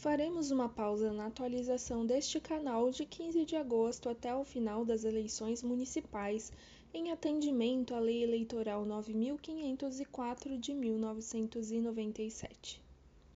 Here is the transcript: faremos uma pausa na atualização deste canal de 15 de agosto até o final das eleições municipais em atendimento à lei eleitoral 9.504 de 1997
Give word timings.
faremos 0.00 0.50
uma 0.50 0.66
pausa 0.66 1.12
na 1.12 1.26
atualização 1.26 2.06
deste 2.06 2.40
canal 2.40 2.90
de 2.90 3.04
15 3.04 3.44
de 3.44 3.54
agosto 3.54 4.08
até 4.08 4.34
o 4.34 4.42
final 4.42 4.82
das 4.82 5.04
eleições 5.04 5.62
municipais 5.62 6.50
em 6.94 7.12
atendimento 7.12 7.94
à 7.94 8.00
lei 8.00 8.24
eleitoral 8.24 8.86
9.504 8.86 10.58
de 10.58 10.72
1997 10.72 12.80